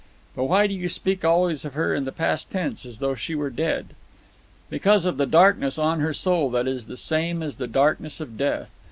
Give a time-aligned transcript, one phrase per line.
[0.35, 3.35] "But why do you speak always of her in the past tense, as though she
[3.35, 3.93] were dead?"
[4.67, 8.35] "Because of the darkness on her soul that is the same as the darkness of
[8.35, 8.71] death.